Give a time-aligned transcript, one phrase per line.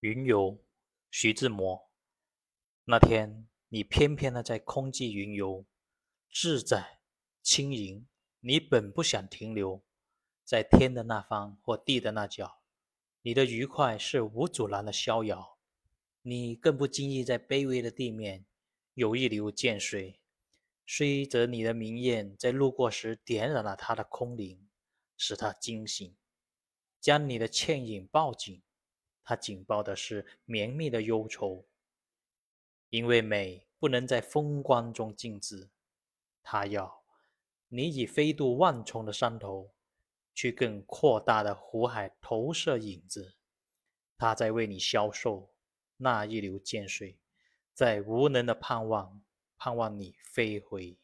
[0.00, 0.62] 云游，
[1.10, 1.88] 徐志摩。
[2.84, 5.64] 那天你翩翩的在空际云游，
[6.30, 7.00] 自在
[7.42, 8.06] 轻盈。
[8.40, 9.82] 你本不想停留
[10.44, 12.60] 在天的那方或地的那角，
[13.22, 15.56] 你的愉快是无阻拦的逍遥。
[16.20, 18.44] 你更不经意在卑微的地面
[18.92, 20.20] 有一流涧水，
[20.86, 24.68] 虽则你的明艳在路过时点燃了他的空灵，
[25.16, 26.14] 使他惊醒，
[27.00, 28.62] 将你的倩影抱紧。
[29.28, 31.66] 它紧抱的是绵密的忧愁，
[32.90, 35.68] 因为美不能在风光中静止，
[36.44, 37.02] 它要
[37.66, 39.74] 你以飞渡万重的山头，
[40.32, 43.34] 去更扩大的湖海投射影子，
[44.16, 45.52] 它在为你消瘦，
[45.96, 47.18] 那一流涧水，
[47.74, 49.20] 在无能的盼望，
[49.58, 50.96] 盼望你飞回。